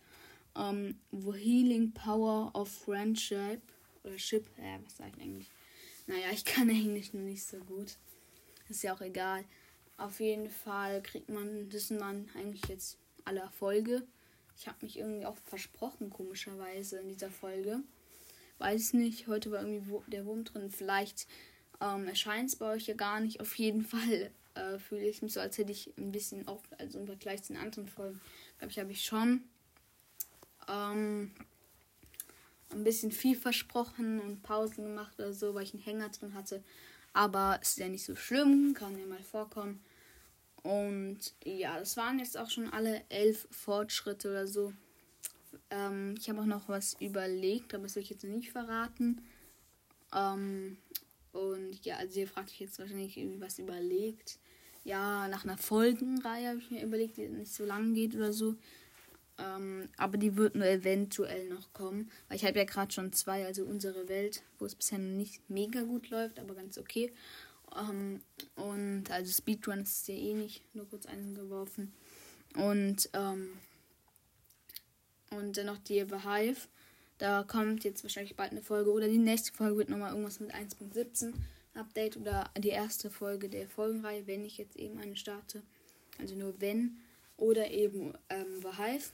um, 0.55 0.95
The 1.12 1.33
Healing 1.33 1.93
Power 1.93 2.50
of 2.55 2.69
Friendship. 2.69 3.61
Oder 4.02 4.19
Ship, 4.19 4.47
äh, 4.59 4.79
was 4.85 4.97
sag 4.97 5.09
ich 5.17 5.23
eigentlich? 5.23 5.50
Naja, 6.07 6.26
ich 6.33 6.45
kann 6.45 6.69
Englisch 6.71 7.12
nur 7.12 7.23
nicht 7.23 7.45
so 7.45 7.59
gut. 7.59 7.97
Ist 8.69 8.83
ja 8.83 8.95
auch 8.95 9.00
egal. 9.00 9.45
Auf 9.97 10.21
jeden 10.21 10.49
Fall 10.49 11.02
kriegt 11.02 11.29
man, 11.29 11.71
sind 11.71 12.00
dann 12.00 12.29
eigentlich 12.35 12.64
jetzt 12.67 12.99
alle 13.25 13.40
Erfolge. 13.40 14.02
Ich 14.61 14.69
habe 14.69 14.76
mich 14.83 14.99
irgendwie 14.99 15.25
auch 15.25 15.38
versprochen, 15.47 16.11
komischerweise, 16.11 16.99
in 16.99 17.09
dieser 17.09 17.31
Folge. 17.31 17.81
Weiß 18.59 18.93
nicht. 18.93 19.26
Heute 19.26 19.50
war 19.50 19.62
irgendwie 19.62 19.90
der 20.09 20.26
Wurm 20.26 20.45
drin. 20.45 20.71
Vielleicht 20.71 21.26
ähm, 21.81 22.07
erscheint 22.07 22.50
es 22.50 22.57
bei 22.57 22.71
euch 22.75 22.87
ja 22.87 22.93
gar 22.95 23.21
nicht. 23.21 23.40
Auf 23.40 23.55
jeden 23.55 23.83
Fall 23.87 24.31
äh, 24.55 24.79
fühle 24.79 25.09
ich 25.09 25.23
mich 25.23 25.33
so, 25.33 25.40
als 25.40 25.57
hätte 25.57 25.73
ich 25.73 25.97
ein 25.97 26.12
bisschen 26.12 26.47
auch, 26.47 26.62
also 26.76 26.99
im 26.99 27.07
Vergleich 27.07 27.43
zu 27.43 27.55
den 27.55 27.62
anderen 27.62 27.88
Folgen, 27.88 28.21
glaube 28.59 28.71
ich, 28.71 28.79
habe 28.79 28.93
ich 28.93 29.02
schon 29.02 29.45
ähm, 30.69 31.31
ein 32.69 32.85
bisschen 32.85 33.12
viel 33.12 33.37
versprochen 33.37 34.21
und 34.21 34.43
Pausen 34.43 34.85
gemacht 34.85 35.19
oder 35.19 35.33
so, 35.33 35.55
weil 35.55 35.62
ich 35.62 35.73
einen 35.73 35.83
Hänger 35.83 36.11
drin 36.11 36.35
hatte. 36.35 36.62
Aber 37.14 37.59
es 37.62 37.71
ist 37.71 37.79
ja 37.79 37.88
nicht 37.88 38.05
so 38.05 38.14
schlimm, 38.14 38.75
kann 38.75 38.99
ja 38.99 39.07
mal 39.07 39.23
vorkommen. 39.23 39.83
Und 40.62 41.19
ja, 41.45 41.79
das 41.79 41.97
waren 41.97 42.19
jetzt 42.19 42.37
auch 42.37 42.50
schon 42.50 42.69
alle 42.71 43.02
elf 43.09 43.49
Fortschritte 43.50 44.31
oder 44.31 44.47
so. 44.47 44.73
Ähm, 45.71 46.14
ich 46.19 46.29
habe 46.29 46.40
auch 46.40 46.47
noch 46.47 46.69
was 46.69 46.97
überlegt, 47.00 47.75
aber 47.75 47.85
das 47.85 47.97
will 47.97 48.02
ich 48.02 48.11
jetzt 48.11 48.25
nicht 48.25 48.50
verraten. 48.50 49.23
Ähm, 50.14 50.76
und 51.33 51.85
ja, 51.85 51.97
also 51.97 52.21
ihr 52.21 52.29
fragt 52.29 52.50
euch 52.50 52.61
jetzt 52.61 52.79
wahrscheinlich 52.79 53.17
irgendwie 53.17 53.40
was 53.40 53.59
überlegt. 53.59 54.38
Ja, 54.85 55.29
nach 55.29 55.45
einer 55.45 55.59
Folgenreihe 55.59 56.49
habe 56.49 56.59
ich 56.59 56.71
mir 56.71 56.83
überlegt, 56.83 57.17
die 57.17 57.29
nicht 57.29 57.52
so 57.52 57.64
lang 57.64 57.95
geht 57.95 58.14
oder 58.14 58.33
so. 58.33 58.57
Ähm, 59.38 59.88
aber 59.97 60.19
die 60.19 60.37
wird 60.37 60.55
nur 60.55 60.67
eventuell 60.67 61.49
noch 61.49 61.73
kommen. 61.73 62.11
Weil 62.29 62.37
ich 62.37 62.45
habe 62.45 62.59
ja 62.59 62.64
gerade 62.64 62.93
schon 62.93 63.12
zwei, 63.12 63.47
also 63.47 63.64
unsere 63.64 64.09
Welt, 64.09 64.43
wo 64.59 64.67
es 64.67 64.75
bisher 64.75 64.99
nicht 64.99 65.49
mega 65.49 65.83
gut 65.83 66.11
läuft, 66.11 66.38
aber 66.38 66.55
ganz 66.55 66.79
okay. 66.79 67.12
Ähm, 67.77 68.21
und 68.57 69.11
also 69.11 69.33
Speedrun 69.33 69.81
ist 69.81 70.09
ja 70.09 70.15
eh 70.15 70.35
nicht, 70.35 70.62
nur 70.75 70.89
kurz 70.89 71.07
eingeworfen. 71.07 71.93
Und, 72.55 73.09
ähm, 73.12 73.50
und 75.31 75.57
dann 75.57 75.67
noch 75.67 75.79
die 75.79 76.05
Behive. 76.05 76.69
Da 77.19 77.43
kommt 77.43 77.85
jetzt 77.85 78.03
wahrscheinlich 78.03 78.35
bald 78.35 78.53
eine 78.53 78.62
Folge 78.62 78.91
oder 78.91 79.07
die 79.07 79.19
nächste 79.19 79.53
Folge 79.53 79.79
wird 79.79 79.89
nochmal 79.91 80.11
irgendwas 80.11 80.41
mit 80.41 80.55
1.17 80.55 81.35
Update 81.75 82.17
oder 82.17 82.50
die 82.59 82.71
erste 82.71 83.11
Folge 83.11 83.49
der 83.49 83.69
Folgenreihe, 83.69 84.27
wenn 84.27 84.45
ich 84.45 84.59
jetzt 84.59 84.77
eben 84.77 84.99
eine 84.99 85.17
starte. 85.17 85.62
Also 86.19 86.35
nur 86.35 86.61
wenn. 86.61 86.99
Oder 87.37 87.71
eben 87.71 88.15
ähm, 88.29 88.61
Behive. 88.61 89.11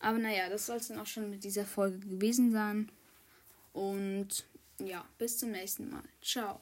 Aber 0.00 0.18
naja, 0.18 0.48
das 0.48 0.66
soll 0.66 0.76
es 0.76 0.88
dann 0.88 0.98
auch 0.98 1.06
schon 1.06 1.30
mit 1.30 1.44
dieser 1.44 1.64
Folge 1.64 1.98
gewesen 1.98 2.52
sein. 2.52 2.90
Und 3.72 4.44
ja, 4.78 5.04
bis 5.18 5.38
zum 5.38 5.50
nächsten 5.50 5.90
Mal. 5.90 6.02
Ciao. 6.22 6.60